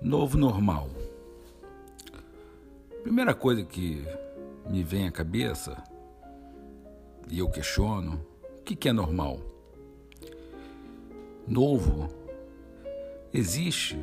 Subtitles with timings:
[0.00, 0.88] Novo normal.
[3.02, 4.02] Primeira coisa que
[4.66, 5.82] me vem à cabeça
[7.28, 8.18] e eu questiono:
[8.58, 9.38] o que, é normal?
[11.46, 12.08] Novo.
[13.32, 14.00] Existe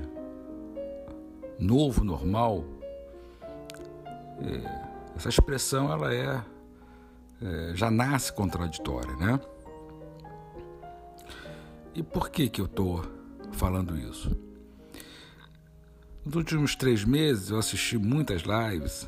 [1.59, 2.63] novo normal?
[4.39, 6.43] É, essa expressão ela é,
[7.41, 9.39] é já nasce contraditória, né?
[11.95, 13.03] E por que que eu estou
[13.51, 14.46] falando isso?
[16.27, 19.07] Nos últimos três meses eu assisti muitas lives,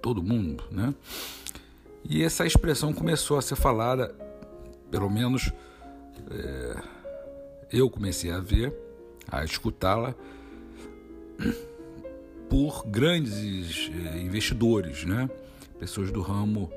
[0.00, 0.94] todo mundo, né?
[2.04, 4.14] E essa expressão começou a ser falada,
[4.88, 5.52] pelo menos
[6.30, 6.82] é,
[7.72, 8.72] eu comecei a ver,
[9.28, 10.14] a escutá-la
[12.48, 15.28] por grandes é, investidores, né?
[15.76, 16.70] Pessoas do ramo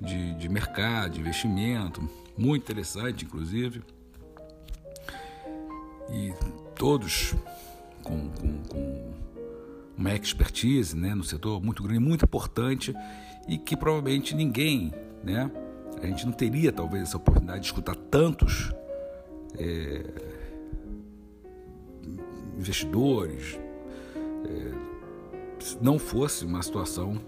[0.00, 3.82] de, de mercado, de investimento, muito interessante, inclusive.
[6.12, 6.32] E
[6.76, 7.34] todos
[8.04, 9.21] com, com, com
[9.96, 12.94] uma expertise né, no setor muito grande, muito importante
[13.48, 15.50] e que provavelmente ninguém, né,
[16.02, 18.72] a gente não teria talvez essa oportunidade de escutar tantos
[19.58, 20.04] é,
[22.58, 23.58] investidores
[24.44, 24.92] é,
[25.60, 27.20] se não fosse uma situação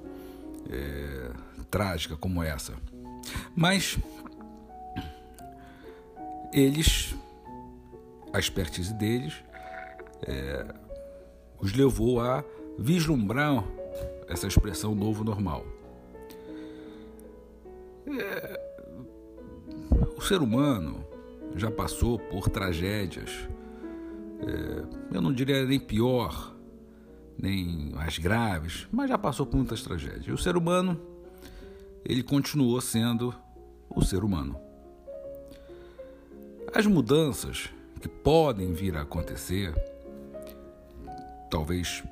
[0.71, 1.31] é,
[1.71, 2.75] trágica como essa.
[3.55, 3.99] Mas
[6.53, 7.15] eles,
[8.33, 9.35] a expertise deles,
[10.27, 10.67] é,
[11.61, 12.45] os levou a
[12.79, 13.65] vislumbrar
[14.29, 15.65] essa expressão novo normal.
[18.07, 18.61] É,
[20.17, 21.05] o ser humano
[21.57, 23.31] já passou por tragédias,
[24.41, 26.55] é, eu não diria nem pior,
[27.39, 30.29] nem mais graves, mas já passou por muitas tragédias.
[30.29, 31.01] O ser humano,
[32.05, 33.35] ele continuou sendo
[33.89, 34.57] o ser humano.
[36.75, 39.73] As mudanças que podem vir a acontecer,
[41.51, 42.03] talvez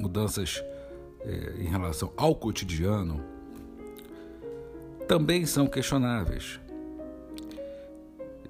[0.00, 0.64] mudanças
[1.20, 3.22] é, em relação ao cotidiano,
[5.06, 6.58] também são questionáveis.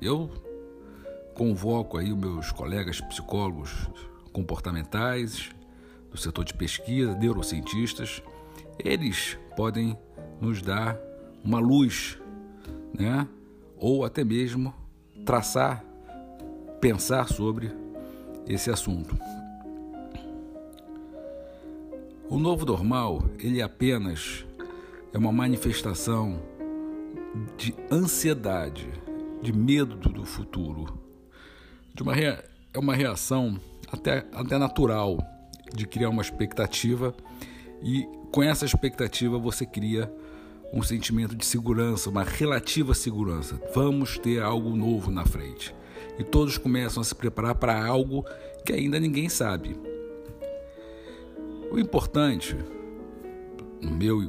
[0.01, 0.31] Eu
[1.35, 3.89] convoco aí os meus colegas psicólogos
[4.33, 5.51] comportamentais,
[6.11, 8.23] do setor de pesquisa, neurocientistas,
[8.79, 9.99] eles podem
[10.41, 10.99] nos dar
[11.45, 12.19] uma luz,
[12.93, 13.27] né?
[13.77, 14.75] ou até mesmo
[15.25, 15.85] traçar,
[16.81, 17.71] pensar sobre
[18.47, 19.17] esse assunto.
[22.31, 24.47] O novo normal, ele apenas
[25.13, 26.41] é uma manifestação
[27.59, 28.89] de ansiedade,
[29.43, 30.97] de medo do futuro,
[31.93, 33.61] de uma é uma reação
[33.91, 35.19] até, até natural
[35.75, 37.13] de criar uma expectativa
[37.83, 40.09] e com essa expectativa você cria
[40.73, 43.61] um sentimento de segurança, uma relativa segurança.
[43.75, 45.75] Vamos ter algo novo na frente.
[46.17, 48.25] E todos começam a se preparar para algo
[48.65, 49.90] que ainda ninguém sabe.
[51.71, 52.57] O importante,
[53.81, 54.21] no meu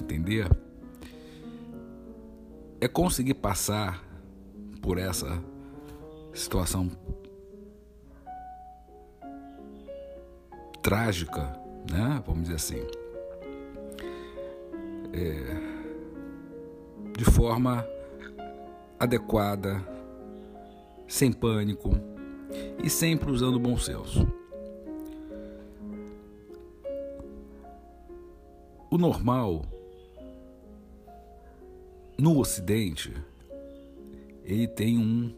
[0.00, 0.48] entender,
[2.80, 4.04] é conseguir passar
[4.80, 5.42] por essa
[6.32, 6.88] situação
[10.80, 11.58] trágica,
[11.90, 12.22] né?
[12.24, 12.86] Vamos dizer assim,
[15.12, 15.56] é,
[17.16, 17.84] de forma
[19.00, 19.82] adequada,
[21.08, 21.90] sem pânico
[22.82, 24.43] e sempre usando bom senso.
[28.94, 29.66] O normal
[32.16, 33.12] no Ocidente
[34.44, 35.34] ele tem um,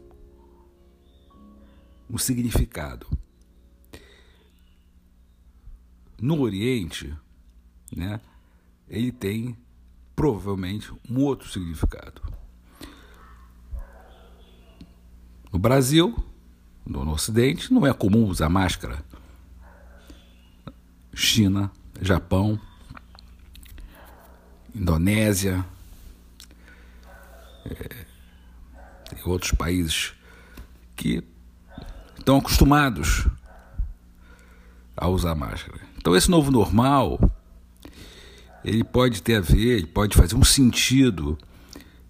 [2.07, 3.07] um significado.
[6.21, 7.17] No Oriente,
[7.91, 8.21] né,
[8.87, 9.57] ele tem
[10.15, 12.21] provavelmente um outro significado.
[15.51, 16.15] No Brasil,
[16.85, 19.03] no Ocidente, não é comum usar máscara.
[21.11, 22.61] China, Japão,
[24.75, 25.65] Indonésia,
[27.65, 28.05] é,
[29.25, 30.13] outros países
[30.95, 31.23] que
[32.17, 33.27] estão acostumados
[34.95, 35.79] a usar máscara.
[35.97, 37.19] Então esse novo normal
[38.63, 41.37] ele pode ter a ver, ele pode fazer um sentido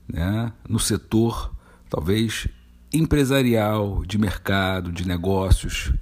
[0.07, 1.53] né, no setor
[1.89, 2.47] talvez
[2.91, 5.93] empresarial, de mercado, de negócios.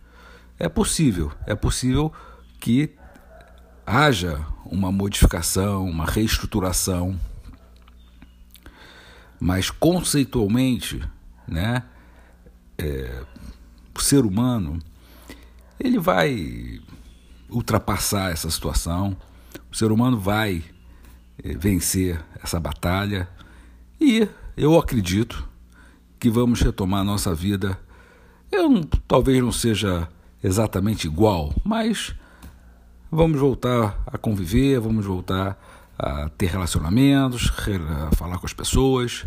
[0.57, 2.13] É possível, é possível
[2.59, 2.93] que
[3.85, 7.19] haja uma modificação, uma reestruturação,
[9.39, 11.01] mas conceitualmente,
[11.47, 11.83] né,
[12.77, 13.23] é,
[13.93, 14.79] o ser humano
[15.79, 16.81] ele vai
[17.49, 19.15] ultrapassar essa situação,
[19.71, 20.63] o ser humano vai
[21.43, 23.27] é, vencer essa batalha.
[23.99, 24.27] E
[24.57, 25.47] eu acredito
[26.19, 27.79] que vamos retomar a nossa vida.
[28.51, 30.07] Eu talvez não seja
[30.43, 32.15] exatamente igual, mas
[33.15, 35.57] vamos voltar a conviver, vamos voltar
[35.97, 37.51] a ter relacionamentos,
[38.11, 39.25] a falar com as pessoas